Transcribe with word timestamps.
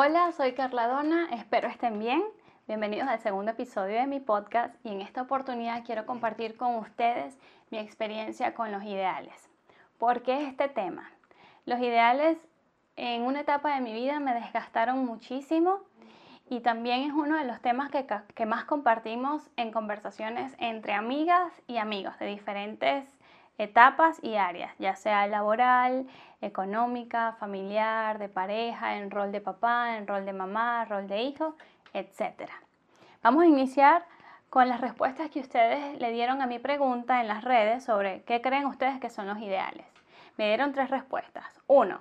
Hola, 0.00 0.30
soy 0.30 0.52
Carla 0.52 0.86
Dona, 0.86 1.28
espero 1.32 1.66
estén 1.66 1.98
bien. 1.98 2.22
Bienvenidos 2.68 3.08
al 3.08 3.18
segundo 3.18 3.50
episodio 3.50 3.96
de 3.98 4.06
mi 4.06 4.20
podcast 4.20 4.72
y 4.86 4.90
en 4.90 5.00
esta 5.00 5.22
oportunidad 5.22 5.84
quiero 5.84 6.06
compartir 6.06 6.56
con 6.56 6.76
ustedes 6.76 7.36
mi 7.72 7.78
experiencia 7.78 8.54
con 8.54 8.70
los 8.70 8.84
ideales. 8.84 9.50
¿Por 9.98 10.22
qué 10.22 10.46
este 10.46 10.68
tema? 10.68 11.10
Los 11.66 11.80
ideales 11.80 12.38
en 12.94 13.22
una 13.22 13.40
etapa 13.40 13.74
de 13.74 13.80
mi 13.80 13.92
vida 13.92 14.20
me 14.20 14.34
desgastaron 14.34 15.04
muchísimo 15.04 15.80
y 16.48 16.60
también 16.60 17.00
es 17.00 17.12
uno 17.12 17.36
de 17.36 17.44
los 17.44 17.60
temas 17.60 17.90
que, 17.90 18.06
que 18.36 18.46
más 18.46 18.66
compartimos 18.66 19.50
en 19.56 19.72
conversaciones 19.72 20.54
entre 20.60 20.92
amigas 20.92 21.52
y 21.66 21.78
amigos 21.78 22.16
de 22.20 22.26
diferentes 22.26 23.17
etapas 23.58 24.18
y 24.22 24.36
áreas, 24.36 24.72
ya 24.78 24.94
sea 24.96 25.26
laboral, 25.26 26.06
económica, 26.40 27.36
familiar, 27.40 28.18
de 28.18 28.28
pareja, 28.28 28.96
en 28.96 29.10
rol 29.10 29.32
de 29.32 29.40
papá, 29.40 29.96
en 29.96 30.06
rol 30.06 30.24
de 30.24 30.32
mamá, 30.32 30.84
rol 30.84 31.08
de 31.08 31.22
hijo, 31.22 31.56
etc. 31.92 32.50
Vamos 33.22 33.42
a 33.42 33.46
iniciar 33.46 34.04
con 34.48 34.68
las 34.68 34.80
respuestas 34.80 35.30
que 35.30 35.40
ustedes 35.40 36.00
le 36.00 36.12
dieron 36.12 36.40
a 36.40 36.46
mi 36.46 36.58
pregunta 36.58 37.20
en 37.20 37.28
las 37.28 37.44
redes 37.44 37.84
sobre 37.84 38.22
qué 38.22 38.40
creen 38.40 38.66
ustedes 38.66 38.98
que 39.00 39.10
son 39.10 39.26
los 39.26 39.38
ideales. 39.38 39.84
Me 40.36 40.46
dieron 40.46 40.72
tres 40.72 40.88
respuestas. 40.88 41.44
Uno, 41.66 42.00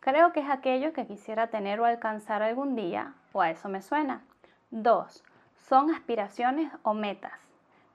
creo 0.00 0.32
que 0.32 0.40
es 0.40 0.48
aquello 0.48 0.92
que 0.92 1.06
quisiera 1.06 1.48
tener 1.48 1.80
o 1.80 1.84
alcanzar 1.84 2.42
algún 2.42 2.76
día, 2.76 3.14
o 3.32 3.42
a 3.42 3.50
eso 3.50 3.68
me 3.68 3.82
suena. 3.82 4.22
Dos, 4.70 5.24
son 5.68 5.90
aspiraciones 5.90 6.72
o 6.82 6.94
metas. 6.94 7.32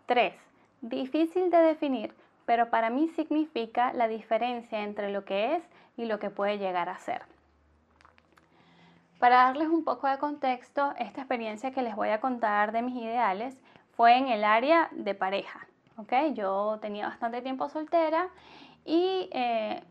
Tres, 0.05 0.35
difícil 0.81 1.49
de 1.49 1.57
definir, 1.57 2.13
pero 2.47 2.69
para 2.69 2.89
mí 2.89 3.09
significa 3.09 3.91
la 3.91 4.07
diferencia 4.07 4.81
entre 4.81 5.11
lo 5.11 5.25
que 5.25 5.55
es 5.55 5.63
y 5.97 6.05
lo 6.05 6.17
que 6.17 6.29
puede 6.29 6.57
llegar 6.57 6.87
a 6.87 6.97
ser. 6.97 7.21
Para 9.19 9.35
darles 9.35 9.67
un 9.67 9.83
poco 9.83 10.07
de 10.07 10.17
contexto, 10.17 10.93
esta 10.97 11.19
experiencia 11.19 11.71
que 11.71 11.81
les 11.81 11.93
voy 11.93 12.07
a 12.09 12.21
contar 12.21 12.71
de 12.71 12.81
mis 12.81 12.95
ideales 12.95 13.59
fue 13.97 14.17
en 14.17 14.29
el 14.29 14.45
área 14.45 14.87
de 14.93 15.13
pareja. 15.13 15.67
Yo 16.35 16.77
tenía 16.79 17.07
bastante 17.07 17.41
tiempo 17.41 17.67
soltera 17.67 18.29
y 18.85 19.29
eh, 19.33 19.83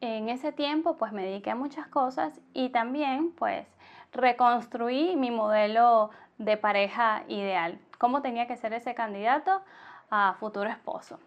en 0.00 0.30
ese 0.30 0.52
tiempo 0.52 0.96
pues 0.96 1.12
me 1.12 1.24
dediqué 1.24 1.50
a 1.50 1.56
muchas 1.56 1.88
cosas 1.88 2.40
y 2.54 2.70
también 2.70 3.32
pues 3.32 3.66
reconstruí 4.12 5.14
mi 5.16 5.30
modelo 5.30 6.08
de 6.38 6.56
pareja 6.56 7.24
ideal, 7.28 7.78
cómo 7.98 8.22
tenía 8.22 8.46
que 8.46 8.56
ser 8.56 8.72
ese 8.72 8.94
candidato 8.94 9.60
a 10.08 10.36
futuro 10.38 10.70
esposo. 10.70 11.18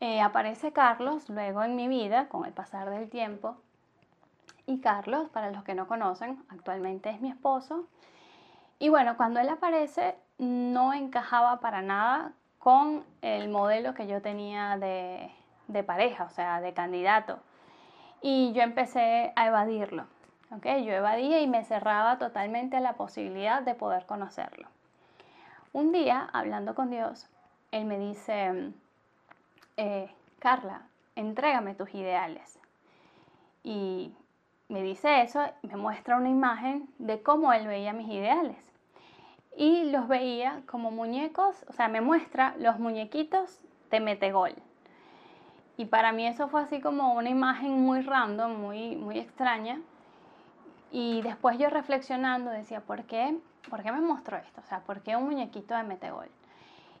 Eh, 0.00 0.20
aparece 0.22 0.72
Carlos 0.72 1.28
luego 1.28 1.62
en 1.62 1.76
mi 1.76 1.86
vida 1.86 2.28
con 2.28 2.46
el 2.46 2.52
pasar 2.52 2.88
del 2.90 3.10
tiempo. 3.10 3.56
Y 4.66 4.80
Carlos, 4.80 5.28
para 5.28 5.50
los 5.50 5.62
que 5.62 5.74
no 5.74 5.86
conocen, 5.86 6.42
actualmente 6.48 7.10
es 7.10 7.20
mi 7.20 7.30
esposo. 7.30 7.86
Y 8.78 8.88
bueno, 8.88 9.16
cuando 9.16 9.40
él 9.40 9.48
aparece 9.48 10.16
no 10.38 10.94
encajaba 10.94 11.60
para 11.60 11.82
nada 11.82 12.32
con 12.58 13.04
el 13.20 13.50
modelo 13.50 13.92
que 13.94 14.06
yo 14.06 14.22
tenía 14.22 14.78
de, 14.78 15.30
de 15.68 15.82
pareja, 15.82 16.24
o 16.24 16.30
sea, 16.30 16.60
de 16.60 16.72
candidato. 16.72 17.38
Y 18.22 18.52
yo 18.52 18.62
empecé 18.62 19.32
a 19.36 19.46
evadirlo. 19.46 20.06
¿okay? 20.50 20.84
Yo 20.84 20.92
evadía 20.92 21.40
y 21.40 21.46
me 21.46 21.64
cerraba 21.64 22.18
totalmente 22.18 22.76
a 22.76 22.80
la 22.80 22.94
posibilidad 22.94 23.62
de 23.62 23.74
poder 23.74 24.06
conocerlo. 24.06 24.68
Un 25.72 25.92
día, 25.92 26.28
hablando 26.32 26.74
con 26.74 26.90
Dios, 26.90 27.28
Él 27.70 27.84
me 27.84 27.98
dice, 27.98 28.72
eh, 29.76 30.10
Carla, 30.38 30.82
entrégame 31.16 31.74
tus 31.74 31.94
ideales. 31.94 32.58
Y 33.62 34.12
me 34.68 34.82
dice 34.82 35.22
eso, 35.22 35.44
me 35.62 35.76
muestra 35.76 36.16
una 36.16 36.28
imagen 36.28 36.88
de 36.98 37.22
cómo 37.22 37.52
él 37.52 37.66
veía 37.66 37.92
mis 37.92 38.08
ideales. 38.08 38.56
Y 39.56 39.90
los 39.90 40.08
veía 40.08 40.62
como 40.66 40.90
muñecos, 40.90 41.64
o 41.68 41.72
sea, 41.72 41.88
me 41.88 42.00
muestra 42.00 42.54
los 42.58 42.78
muñequitos 42.78 43.60
de 43.90 44.00
Metegol. 44.00 44.54
Y 45.76 45.86
para 45.86 46.12
mí 46.12 46.26
eso 46.26 46.48
fue 46.48 46.62
así 46.62 46.80
como 46.80 47.14
una 47.14 47.30
imagen 47.30 47.72
muy 47.72 48.02
random, 48.02 48.60
muy, 48.60 48.96
muy 48.96 49.18
extraña. 49.18 49.80
Y 50.92 51.22
después 51.22 51.58
yo 51.58 51.68
reflexionando 51.70 52.50
decía, 52.50 52.80
¿por 52.80 53.04
qué? 53.04 53.38
¿Por 53.68 53.82
qué 53.82 53.92
me 53.92 54.00
mostró 54.00 54.36
esto? 54.36 54.60
O 54.60 54.64
sea, 54.64 54.80
¿por 54.80 55.02
qué 55.02 55.16
un 55.16 55.24
muñequito 55.24 55.74
de 55.74 55.82
Metegol? 55.82 56.28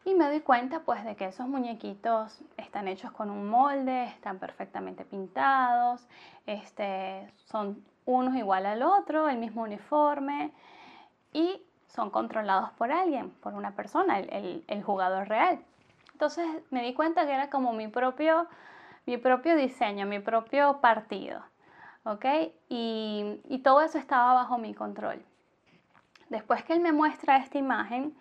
Y 0.04 0.14
me 0.14 0.26
doy 0.26 0.40
cuenta 0.40 0.80
pues 0.80 1.04
de 1.04 1.14
que 1.14 1.26
esos 1.26 1.46
muñequitos 1.46 2.40
están 2.56 2.88
hechos 2.88 3.12
con 3.12 3.30
un 3.30 3.48
molde, 3.48 4.04
están 4.04 4.38
perfectamente 4.38 5.04
pintados, 5.04 6.06
este, 6.46 7.30
son 7.44 7.84
unos 8.06 8.34
igual 8.36 8.66
al 8.66 8.82
otro, 8.82 9.28
el 9.28 9.38
mismo 9.38 9.62
uniforme 9.62 10.52
y 11.32 11.62
son 11.88 12.10
controlados 12.10 12.70
por 12.72 12.92
alguien, 12.92 13.30
por 13.30 13.54
una 13.54 13.72
persona, 13.74 14.18
el, 14.20 14.64
el, 14.66 14.82
jugador 14.82 15.28
real. 15.28 15.60
Entonces 16.12 16.46
me 16.70 16.82
di 16.82 16.94
cuenta 16.94 17.26
que 17.26 17.32
era 17.32 17.50
como 17.50 17.72
mi 17.72 17.88
propio, 17.88 18.46
mi 19.06 19.18
propio 19.18 19.56
diseño, 19.56 20.06
mi 20.06 20.20
propio 20.20 20.80
partido. 20.80 21.42
¿Ok? 22.04 22.24
Y, 22.70 23.40
y 23.48 23.58
todo 23.58 23.82
eso 23.82 23.98
estaba 23.98 24.32
bajo 24.32 24.56
mi 24.56 24.72
control. 24.72 25.22
Después 26.30 26.64
que 26.64 26.72
él 26.72 26.80
me 26.80 26.92
muestra 26.92 27.36
esta 27.36 27.58
imagen, 27.58 28.14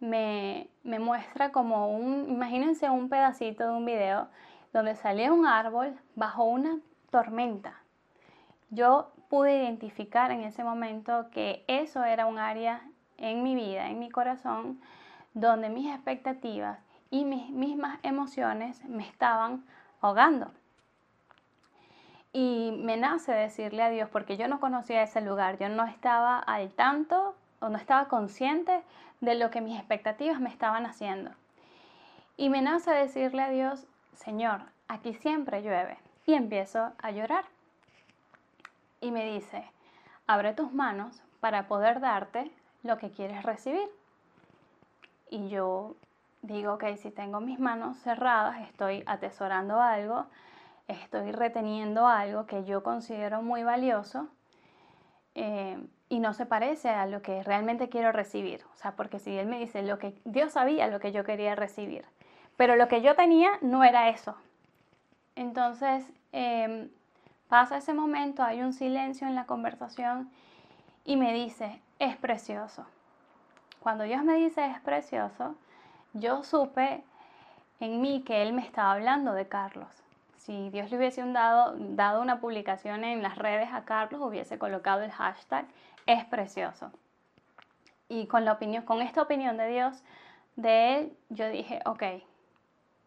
me, 0.00 0.68
muestra 0.82 1.52
como 1.52 1.88
un, 1.88 2.28
imagínense 2.28 2.90
un 2.90 3.08
pedacito 3.08 3.64
de 3.64 3.72
un 3.72 3.84
video 3.84 4.28
donde 4.72 4.96
salía 4.96 5.32
un 5.32 5.46
árbol 5.46 5.98
bajo 6.14 6.44
una 6.44 6.78
tormenta. 7.10 7.80
Yo 8.70 9.12
pude 9.28 9.56
identificar 9.56 10.30
en 10.30 10.40
ese 10.40 10.64
momento 10.64 11.30
que 11.30 11.64
eso 11.68 12.04
era 12.04 12.26
un 12.26 12.38
área 12.38 12.82
en 13.18 13.42
mi 13.42 13.54
vida, 13.54 13.88
en 13.88 13.98
mi 13.98 14.10
corazón, 14.10 14.80
donde 15.32 15.68
mis 15.68 15.92
expectativas 15.92 16.78
y 17.10 17.24
mis 17.24 17.50
mismas 17.50 17.98
emociones 18.02 18.84
me 18.84 19.06
estaban 19.06 19.64
ahogando. 20.00 20.50
Y 22.32 22.72
me 22.82 22.96
nace 22.96 23.30
decirle 23.32 23.84
a 23.84 23.90
Dios, 23.90 24.08
porque 24.10 24.36
yo 24.36 24.48
no 24.48 24.58
conocía 24.58 25.02
ese 25.04 25.20
lugar, 25.20 25.56
yo 25.58 25.68
no 25.68 25.84
estaba 25.84 26.38
al 26.40 26.72
tanto 26.72 27.36
o 27.64 27.70
no 27.70 27.78
estaba 27.78 28.08
consciente 28.08 28.82
de 29.20 29.34
lo 29.34 29.50
que 29.50 29.62
mis 29.62 29.78
expectativas 29.78 30.38
me 30.38 30.50
estaban 30.50 30.84
haciendo. 30.84 31.30
Y 32.36 32.50
me 32.50 32.60
nace 32.60 32.90
decirle 32.90 33.42
a 33.42 33.48
Dios, 33.48 33.86
Señor, 34.12 34.60
aquí 34.86 35.14
siempre 35.14 35.62
llueve. 35.62 35.96
Y 36.26 36.34
empiezo 36.34 36.92
a 36.98 37.10
llorar. 37.10 37.44
Y 39.00 39.10
me 39.10 39.32
dice, 39.32 39.64
abre 40.26 40.52
tus 40.52 40.72
manos 40.72 41.22
para 41.40 41.66
poder 41.66 42.00
darte 42.00 42.50
lo 42.82 42.98
que 42.98 43.10
quieres 43.10 43.42
recibir. 43.42 43.88
Y 45.30 45.48
yo 45.48 45.96
digo, 46.42 46.74
ok, 46.74 46.84
si 46.96 47.10
tengo 47.10 47.40
mis 47.40 47.58
manos 47.58 47.96
cerradas, 47.98 48.60
estoy 48.60 49.02
atesorando 49.06 49.80
algo, 49.80 50.26
estoy 50.86 51.32
reteniendo 51.32 52.06
algo 52.06 52.44
que 52.44 52.64
yo 52.64 52.82
considero 52.82 53.40
muy 53.40 53.62
valioso. 53.62 54.28
Eh, 55.34 55.78
y 56.08 56.20
no 56.20 56.34
se 56.34 56.46
parece 56.46 56.90
a 56.90 57.06
lo 57.06 57.22
que 57.22 57.42
realmente 57.42 57.88
quiero 57.88 58.12
recibir. 58.12 58.64
O 58.74 58.76
sea, 58.76 58.92
porque 58.92 59.18
si 59.18 59.36
Él 59.36 59.46
me 59.46 59.58
dice 59.58 59.82
lo 59.82 59.98
que 59.98 60.14
Dios 60.24 60.52
sabía 60.52 60.86
lo 60.88 61.00
que 61.00 61.12
yo 61.12 61.24
quería 61.24 61.54
recibir, 61.54 62.04
pero 62.56 62.76
lo 62.76 62.88
que 62.88 63.02
yo 63.02 63.14
tenía 63.14 63.50
no 63.62 63.84
era 63.84 64.08
eso. 64.08 64.36
Entonces 65.36 66.04
em, 66.32 66.88
pasa 67.48 67.78
ese 67.78 67.94
momento, 67.94 68.42
hay 68.42 68.62
un 68.62 68.72
silencio 68.72 69.26
en 69.26 69.34
la 69.34 69.46
conversación 69.46 70.30
y 71.04 71.16
me 71.16 71.32
dice, 71.32 71.80
es 71.98 72.16
precioso. 72.16 72.86
Cuando 73.80 74.04
Dios 74.04 74.22
me 74.24 74.34
dice 74.34 74.64
es 74.64 74.80
precioso, 74.80 75.56
yo 76.12 76.42
supe 76.42 77.02
en 77.80 78.00
mí 78.00 78.22
que 78.22 78.42
Él 78.42 78.52
me 78.52 78.62
estaba 78.62 78.92
hablando 78.92 79.32
de 79.32 79.48
Carlos. 79.48 80.03
Si 80.44 80.68
Dios 80.68 80.90
le 80.90 80.98
hubiese 80.98 81.24
dado, 81.24 82.20
una 82.20 82.38
publicación 82.38 83.02
en 83.02 83.22
las 83.22 83.38
redes 83.38 83.70
a 83.72 83.86
Carlos, 83.86 84.20
hubiese 84.20 84.58
colocado 84.58 85.00
el 85.00 85.10
hashtag 85.10 85.64
es 86.04 86.22
precioso. 86.26 86.90
Y 88.10 88.26
con, 88.26 88.44
la 88.44 88.52
opinión, 88.52 88.84
con 88.84 89.00
esta 89.00 89.22
opinión 89.22 89.56
de 89.56 89.68
Dios, 89.68 90.02
de 90.56 90.98
Él, 90.98 91.16
yo 91.30 91.48
dije, 91.48 91.80
ok, 91.86 92.02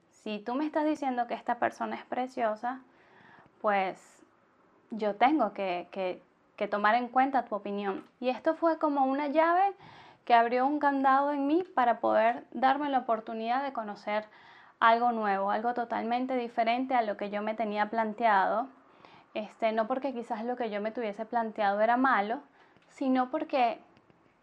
si 0.10 0.40
tú 0.40 0.56
me 0.56 0.66
estás 0.66 0.86
diciendo 0.86 1.28
que 1.28 1.36
esta 1.36 1.60
persona 1.60 1.96
es 1.96 2.06
preciosa, 2.06 2.82
pues 3.62 4.24
yo 4.90 5.16
tengo 5.16 5.54
que, 5.54 6.22
que 6.56 6.68
tomar 6.68 6.96
en 6.96 7.08
cuenta 7.08 7.46
tu 7.46 7.54
opinión. 7.54 8.04
Y 8.20 8.30
esto 8.30 8.56
fue 8.56 8.80
como 8.80 9.06
una 9.06 9.28
llave 9.28 9.76
que 10.26 10.34
abrió 10.34 10.66
un 10.66 10.80
candado 10.80 11.32
en 11.32 11.46
mí 11.46 11.64
para 11.76 12.00
poder 12.00 12.48
darme 12.50 12.90
la 12.90 12.98
oportunidad 12.98 13.62
de 13.62 13.74
conocer 13.74 14.26
algo 14.80 15.12
nuevo, 15.12 15.52
algo 15.52 15.74
totalmente 15.74 16.36
diferente 16.36 16.94
a 16.94 17.02
lo 17.02 17.18
que 17.18 17.30
yo 17.30 17.42
me 17.42 17.54
tenía 17.54 17.90
planteado. 17.90 18.68
Este, 19.34 19.72
no 19.72 19.88
porque 19.88 20.14
quizás 20.14 20.44
lo 20.44 20.56
que 20.56 20.70
yo 20.70 20.82
me 20.82 20.92
tuviese 20.92 21.26
planteado 21.26 21.82
era 21.82 21.98
malo, 21.98 22.40
sino 22.90 23.30
porque 23.30 23.80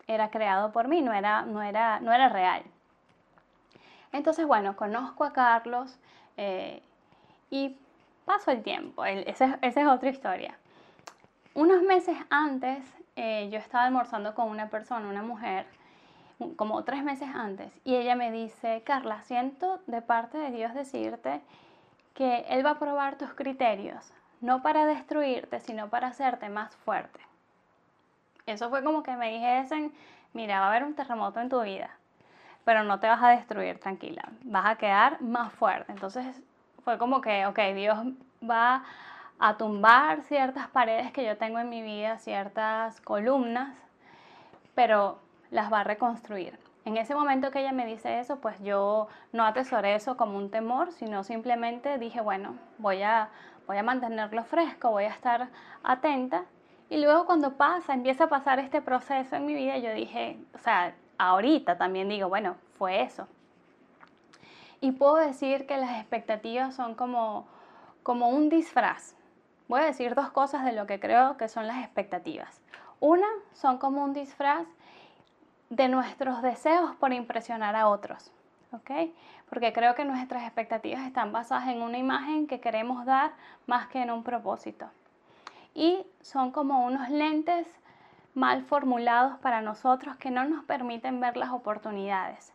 era 0.06 0.30
creado 0.30 0.72
por 0.72 0.88
mí, 0.88 1.02
no 1.02 1.12
era, 1.12 1.42
no 1.42 1.62
era, 1.62 2.00
no 2.00 2.12
era 2.12 2.28
real. 2.28 2.62
Entonces, 4.12 4.46
bueno, 4.46 4.76
conozco 4.76 5.24
a 5.24 5.32
Carlos 5.32 5.98
eh, 6.36 6.82
y 7.50 7.76
paso 8.24 8.50
el 8.52 8.62
tiempo, 8.62 9.04
esa 9.04 9.58
es, 9.60 9.76
otra 9.76 10.08
historia. 10.08 10.56
Unos 11.54 11.82
meses 11.82 12.16
antes 12.30 12.84
eh, 13.16 13.48
yo 13.50 13.58
estaba 13.58 13.84
almorzando 13.84 14.34
con 14.34 14.48
una 14.48 14.68
persona, 14.68 15.08
una 15.08 15.22
mujer, 15.22 15.66
como 16.56 16.84
tres 16.84 17.04
meses 17.04 17.28
antes, 17.34 17.72
y 17.84 17.94
ella 17.94 18.16
me 18.16 18.30
dice, 18.30 18.82
Carla, 18.84 19.22
siento 19.22 19.80
de 19.86 20.02
parte 20.02 20.38
de 20.38 20.50
Dios 20.50 20.74
decirte 20.74 21.40
que 22.14 22.44
Él 22.48 22.64
va 22.64 22.70
a 22.70 22.78
probar 22.78 23.16
tus 23.16 23.32
criterios, 23.34 24.12
no 24.40 24.62
para 24.62 24.86
destruirte, 24.86 25.60
sino 25.60 25.88
para 25.88 26.08
hacerte 26.08 26.48
más 26.48 26.74
fuerte. 26.76 27.20
Eso 28.46 28.68
fue 28.68 28.84
como 28.84 29.02
que 29.02 29.16
me 29.16 29.32
dijesen, 29.32 29.92
mira, 30.32 30.60
va 30.60 30.66
a 30.66 30.68
haber 30.70 30.84
un 30.84 30.94
terremoto 30.94 31.40
en 31.40 31.48
tu 31.48 31.60
vida, 31.62 31.90
pero 32.64 32.82
no 32.84 33.00
te 33.00 33.08
vas 33.08 33.22
a 33.22 33.30
destruir, 33.30 33.78
tranquila, 33.78 34.28
vas 34.42 34.66
a 34.66 34.76
quedar 34.76 35.20
más 35.22 35.52
fuerte. 35.52 35.92
Entonces 35.92 36.42
fue 36.84 36.98
como 36.98 37.20
que, 37.20 37.46
ok, 37.46 37.58
Dios 37.74 37.98
va 38.48 38.84
a 39.38 39.56
tumbar 39.56 40.22
ciertas 40.22 40.68
paredes 40.68 41.10
que 41.12 41.24
yo 41.24 41.36
tengo 41.36 41.58
en 41.58 41.68
mi 41.68 41.82
vida, 41.82 42.18
ciertas 42.18 43.00
columnas, 43.00 43.74
pero 44.74 45.18
las 45.50 45.72
va 45.72 45.80
a 45.80 45.84
reconstruir. 45.84 46.58
En 46.84 46.98
ese 46.98 47.14
momento 47.14 47.50
que 47.50 47.60
ella 47.60 47.72
me 47.72 47.86
dice 47.86 48.20
eso, 48.20 48.40
pues 48.40 48.56
yo 48.62 49.08
no 49.32 49.44
atesoré 49.44 49.94
eso 49.94 50.16
como 50.16 50.36
un 50.36 50.50
temor, 50.50 50.92
sino 50.92 51.24
simplemente 51.24 51.98
dije, 51.98 52.20
bueno, 52.20 52.56
voy 52.78 53.02
a, 53.02 53.30
voy 53.66 53.78
a 53.78 53.82
mantenerlo 53.82 54.44
fresco, 54.44 54.90
voy 54.90 55.04
a 55.04 55.08
estar 55.10 55.48
atenta. 55.82 56.44
Y 56.90 56.98
luego 56.98 57.24
cuando 57.24 57.54
pasa, 57.54 57.94
empieza 57.94 58.24
a 58.24 58.28
pasar 58.28 58.58
este 58.58 58.82
proceso 58.82 59.34
en 59.34 59.46
mi 59.46 59.54
vida, 59.54 59.78
yo 59.78 59.94
dije, 59.94 60.38
o 60.54 60.58
sea, 60.58 60.94
ahorita 61.16 61.78
también 61.78 62.10
digo, 62.10 62.28
bueno, 62.28 62.56
fue 62.76 63.00
eso. 63.00 63.26
Y 64.82 64.92
puedo 64.92 65.16
decir 65.16 65.66
que 65.66 65.78
las 65.78 65.98
expectativas 65.98 66.74
son 66.74 66.94
como, 66.94 67.46
como 68.02 68.28
un 68.28 68.50
disfraz. 68.50 69.16
Voy 69.68 69.80
a 69.80 69.84
decir 69.84 70.14
dos 70.14 70.30
cosas 70.30 70.66
de 70.66 70.72
lo 70.72 70.86
que 70.86 71.00
creo 71.00 71.38
que 71.38 71.48
son 71.48 71.66
las 71.66 71.82
expectativas. 71.82 72.60
Una, 73.00 73.28
son 73.54 73.78
como 73.78 74.04
un 74.04 74.12
disfraz 74.12 74.66
de 75.74 75.88
nuestros 75.88 76.40
deseos 76.42 76.94
por 76.96 77.12
impresionar 77.12 77.74
a 77.74 77.88
otros. 77.88 78.32
¿ok? 78.72 78.90
Porque 79.48 79.72
creo 79.72 79.94
que 79.94 80.04
nuestras 80.04 80.44
expectativas 80.44 81.06
están 81.06 81.32
basadas 81.32 81.68
en 81.68 81.82
una 81.82 81.98
imagen 81.98 82.46
que 82.46 82.60
queremos 82.60 83.04
dar 83.04 83.32
más 83.66 83.88
que 83.88 84.02
en 84.02 84.10
un 84.10 84.22
propósito. 84.22 84.86
Y 85.74 86.06
son 86.20 86.50
como 86.52 86.84
unos 86.84 87.08
lentes 87.08 87.66
mal 88.34 88.64
formulados 88.64 89.38
para 89.38 89.60
nosotros 89.60 90.16
que 90.16 90.30
no 90.30 90.44
nos 90.44 90.64
permiten 90.64 91.20
ver 91.20 91.36
las 91.36 91.50
oportunidades. 91.50 92.52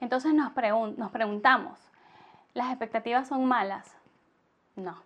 Entonces 0.00 0.34
nos, 0.34 0.52
nos 0.96 1.10
preguntamos, 1.10 1.78
¿las 2.52 2.68
expectativas 2.68 3.28
son 3.28 3.44
malas? 3.44 3.96
No. 4.76 5.02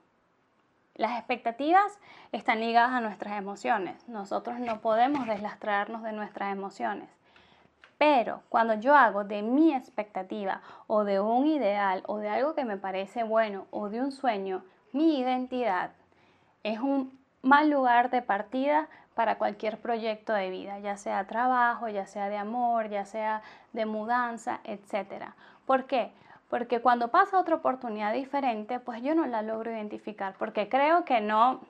Las 0.95 1.17
expectativas 1.17 1.99
están 2.33 2.59
ligadas 2.59 2.91
a 2.91 3.01
nuestras 3.01 3.39
emociones. 3.39 4.09
Nosotros 4.09 4.59
no 4.59 4.81
podemos 4.81 5.27
deslastrarnos 5.27 6.03
de 6.03 6.13
nuestras 6.13 6.53
emociones. 6.53 7.18
Pero 7.99 8.43
cuando 8.49 8.75
yo 8.75 8.95
hago 8.95 9.25
de 9.25 9.43
mi 9.43 9.75
expectativa 9.75 10.63
o 10.87 11.05
de 11.05 11.21
un 11.21 11.47
ideal 11.47 12.05
o 12.07 12.19
de 12.19 12.29
algo 12.29 12.55
que 12.55 12.65
me 12.65 12.77
parece 12.77 13.25
bueno 13.25 13.67
o 13.71 13.89
de 13.91 14.01
un 14.01 14.13
sueño 14.13 14.63
mi 14.93 15.19
identidad, 15.19 15.91
es 16.63 16.79
un 16.79 17.19
mal 17.43 17.71
lugar 17.71 18.11
de 18.11 18.23
partida 18.23 18.89
para 19.15 19.37
cualquier 19.37 19.79
proyecto 19.79 20.33
de 20.33 20.49
vida, 20.49 20.79
ya 20.79 20.97
sea 20.97 21.27
trabajo, 21.27 21.89
ya 21.89 22.07
sea 22.07 22.29
de 22.29 22.37
amor, 22.37 22.89
ya 22.89 23.05
sea 23.05 23.43
de 23.73 23.85
mudanza, 23.85 24.61
etc. 24.63 25.33
¿Por 25.67 25.87
qué? 25.87 26.13
Porque 26.49 26.81
cuando 26.81 27.09
pasa 27.09 27.39
otra 27.39 27.57
oportunidad 27.57 28.13
diferente, 28.13 28.79
pues 28.79 29.03
yo 29.03 29.15
no 29.15 29.27
la 29.27 29.43
logro 29.43 29.73
identificar, 29.73 30.35
porque 30.39 30.69
creo 30.69 31.05
que 31.05 31.21
no, 31.21 31.61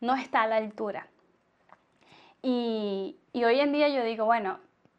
no 0.00 0.14
está 0.14 0.42
a 0.42 0.46
la 0.46 0.56
altura. 0.56 1.06
Y, 2.42 3.16
y 3.32 3.44
hoy 3.44 3.60
en 3.60 3.72
día 3.72 3.88
yo 3.88 4.02
digo, 4.02 4.24
bueno, 4.24 4.58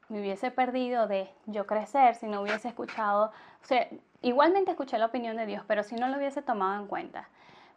me 0.09 0.19
hubiese 0.21 0.51
perdido 0.51 1.07
de 1.07 1.29
yo 1.45 1.67
crecer 1.67 2.15
si 2.15 2.27
no 2.27 2.41
hubiese 2.41 2.69
escuchado, 2.69 3.31
o 3.61 3.65
sea, 3.65 3.87
igualmente 4.21 4.71
escuché 4.71 4.97
la 4.97 5.07
opinión 5.07 5.35
de 5.37 5.45
Dios, 5.45 5.63
pero 5.67 5.83
si 5.83 5.95
no 5.95 6.07
lo 6.07 6.17
hubiese 6.17 6.41
tomado 6.41 6.81
en 6.81 6.87
cuenta, 6.87 7.29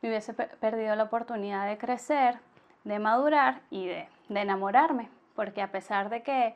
me 0.03 0.09
hubiese 0.09 0.32
perdido 0.32 0.94
la 0.97 1.05
oportunidad 1.05 1.67
de 1.67 1.79
crecer, 1.79 2.38
de 2.85 2.99
madurar 2.99 3.61
y 3.71 3.87
de, 3.87 4.09
enamorarme, 4.29 5.09
porque 5.35 5.61
a 5.61 5.73
pesar 5.73 6.09
de 6.09 6.23
que, 6.23 6.55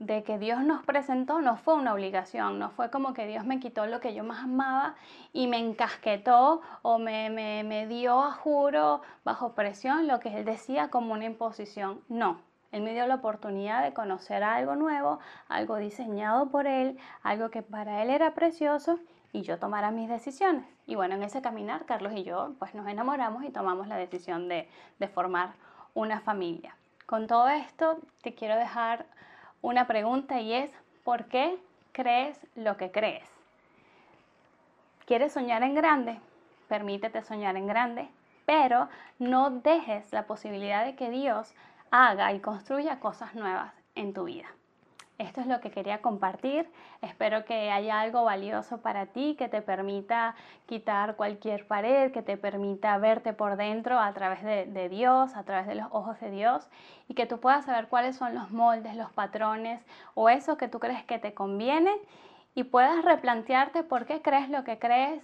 de 0.00 0.24
que 0.24 0.38
Dios 0.38 0.60
nos 0.62 0.84
presentó, 0.84 1.40
no 1.40 1.56
fue 1.56 1.74
una 1.74 1.94
obligación, 1.94 2.58
no 2.58 2.70
fue 2.70 2.90
como 2.90 3.14
que 3.14 3.26
Dios 3.26 3.44
me 3.44 3.60
quitó 3.60 3.86
lo 3.86 4.00
que 4.00 4.14
yo 4.14 4.24
más 4.24 4.44
amaba 4.44 4.96
y 5.32 5.46
me 5.46 5.58
encasquetó 5.58 6.60
o 6.82 6.98
me, 6.98 7.30
me, 7.30 7.62
me 7.62 7.86
dio 7.86 8.20
a 8.22 8.32
juro 8.32 9.00
bajo 9.24 9.54
presión 9.54 10.08
lo 10.08 10.18
que 10.18 10.36
Él 10.36 10.44
decía 10.44 10.90
como 10.90 11.14
una 11.14 11.24
imposición. 11.24 12.00
No, 12.08 12.40
Él 12.74 12.82
me 12.82 12.92
dio 12.92 13.06
la 13.06 13.14
oportunidad 13.14 13.84
de 13.84 13.94
conocer 13.94 14.42
algo 14.42 14.74
nuevo, 14.74 15.20
algo 15.48 15.76
diseñado 15.76 16.48
por 16.48 16.66
Él, 16.66 16.98
algo 17.22 17.48
que 17.48 17.62
para 17.62 18.02
Él 18.02 18.10
era 18.10 18.34
precioso 18.34 18.98
y 19.30 19.42
yo 19.42 19.60
tomara 19.60 19.92
mis 19.92 20.08
decisiones. 20.08 20.66
Y 20.84 20.96
bueno, 20.96 21.14
en 21.14 21.22
ese 21.22 21.40
caminar, 21.40 21.86
Carlos 21.86 22.14
y 22.16 22.24
yo 22.24 22.54
pues 22.58 22.74
nos 22.74 22.88
enamoramos 22.88 23.44
y 23.44 23.50
tomamos 23.50 23.86
la 23.86 23.96
decisión 23.96 24.48
de, 24.48 24.68
de 24.98 25.06
formar 25.06 25.52
una 25.94 26.18
familia. 26.18 26.76
Con 27.06 27.28
todo 27.28 27.46
esto, 27.46 28.00
te 28.22 28.34
quiero 28.34 28.56
dejar 28.56 29.06
una 29.62 29.86
pregunta 29.86 30.40
y 30.40 30.52
es, 30.52 30.72
¿por 31.04 31.26
qué 31.26 31.56
crees 31.92 32.44
lo 32.56 32.76
que 32.76 32.90
crees? 32.90 33.30
¿Quieres 35.06 35.32
soñar 35.32 35.62
en 35.62 35.76
grande? 35.76 36.18
Permítete 36.66 37.22
soñar 37.22 37.56
en 37.56 37.68
grande, 37.68 38.08
pero 38.46 38.88
no 39.20 39.50
dejes 39.50 40.12
la 40.12 40.26
posibilidad 40.26 40.84
de 40.84 40.96
que 40.96 41.10
Dios 41.10 41.54
haga 41.94 42.32
y 42.32 42.40
construya 42.40 42.98
cosas 42.98 43.36
nuevas 43.36 43.72
en 43.94 44.12
tu 44.12 44.24
vida. 44.24 44.48
Esto 45.16 45.40
es 45.40 45.46
lo 45.46 45.60
que 45.60 45.70
quería 45.70 46.02
compartir. 46.02 46.68
Espero 47.02 47.44
que 47.44 47.70
haya 47.70 48.00
algo 48.00 48.24
valioso 48.24 48.78
para 48.78 49.06
ti, 49.06 49.36
que 49.38 49.48
te 49.48 49.62
permita 49.62 50.34
quitar 50.66 51.14
cualquier 51.14 51.68
pared, 51.68 52.10
que 52.10 52.22
te 52.22 52.36
permita 52.36 52.98
verte 52.98 53.32
por 53.32 53.56
dentro 53.56 54.00
a 54.00 54.12
través 54.12 54.42
de, 54.42 54.88
Dios, 54.88 55.36
a 55.36 55.44
través 55.44 55.68
de 55.68 55.76
los 55.76 55.86
ojos 55.92 56.18
de 56.18 56.32
Dios, 56.32 56.68
y 57.06 57.14
que 57.14 57.26
tú 57.26 57.38
puedas 57.38 57.64
saber 57.64 57.86
cuáles 57.86 58.16
son 58.16 58.34
los 58.34 58.50
moldes, 58.50 58.96
los 58.96 59.12
patrones 59.12 59.80
o 60.14 60.28
eso 60.28 60.56
que 60.56 60.66
tú 60.66 60.80
crees 60.80 61.04
que 61.04 61.20
te 61.20 61.32
conviene 61.32 61.92
y 62.56 62.64
puedas 62.64 63.04
replantearte 63.04 63.84
por 63.84 64.04
qué 64.04 64.20
crees 64.20 64.50
lo 64.50 64.64
que 64.64 64.80
crees, 64.80 65.22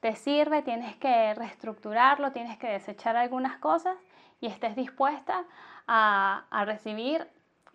te 0.00 0.16
sirve, 0.16 0.62
tienes 0.62 0.96
que 0.96 1.34
reestructurarlo, 1.34 2.32
tienes 2.32 2.56
que 2.56 2.68
desechar 2.68 3.16
algunas 3.16 3.58
cosas 3.58 3.96
y 4.40 4.46
estés 4.46 4.76
dispuesta 4.76 5.44
a, 5.86 6.46
a 6.50 6.64
recibir 6.64 7.26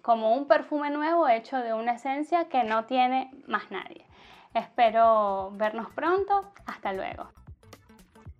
como 0.02 0.36
un 0.36 0.48
perfume 0.48 0.90
nuevo 0.90 1.28
hecho 1.28 1.58
de 1.58 1.74
una 1.74 1.94
esencia 1.94 2.50
que 2.50 2.64
no 2.64 2.86
tiene 2.86 3.32
más 3.48 3.72
nadie. 3.72 4.06
Espero 4.54 5.52
vernos 5.54 5.90
pronto. 5.94 6.52
Hasta 6.66 6.94
luego. 6.94 7.30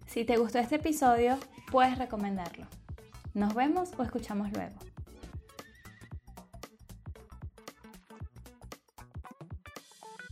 Si 0.08 0.26
te 0.26 0.38
gustó 0.38 0.60
este 0.60 0.76
episodio, 0.76 1.38
puedes 1.72 1.98
recomendarlo. 1.98 2.66
Nos 3.34 3.54
vemos 3.54 3.94
o 3.98 4.04
escuchamos 4.04 4.52
luego. 4.52 4.91